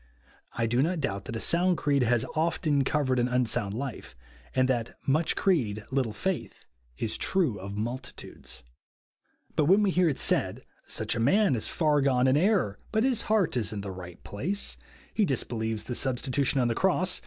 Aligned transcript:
I 0.53 0.65
do 0.65 0.81
not 0.81 0.99
doubt 0.99 1.25
that 1.25 1.35
a 1.35 1.39
sound 1.39 1.77
creed 1.77 2.01
has 2.01 2.25
often 2.35 2.83
covered 2.83 3.19
an 3.19 3.29
un 3.29 3.45
sound 3.45 3.75
life, 3.75 4.15
and 4.55 4.67
tliat" 4.67 4.93
much 5.17 5.35
creed, 5.35 5.85
little 5.91 6.11
faith," 6.11 6.65
is 6.97 7.19
true 7.19 7.59
of 7.59 7.77
multitudes. 7.77 8.63
But 9.55 9.65
when 9.65 9.83
we 9.83 9.91
hear 9.91 10.09
it 10.09 10.17
said,•' 10.17 10.63
Sucli 10.91 11.17
a 11.17 11.19
man 11.19 11.55
is 11.55 11.67
far 11.67 12.01
gone 12.01 12.25
in 12.27 12.35
error, 12.35 12.79
but 12.91 13.03
his 13.03 13.21
heart 13.29 13.55
is 13.55 13.71
in 13.71 13.81
its 13.81 13.87
right 13.89 14.23
place; 14.23 14.75
ho 15.15 15.23
disbelieves 15.23 15.83
the 15.83 15.93
substitution 15.93 16.59
on 16.59 16.67
the 16.67 16.73
cross, 16.73 16.87
ISO 16.89 16.89
BELIEVE 17.03 17.09
JUST 17.09 17.19
NOW. 17.19 17.19